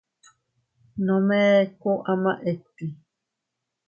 Nome 1.05 1.37
eku 1.63 1.91
ama 2.11 2.33
iti. 2.51 2.85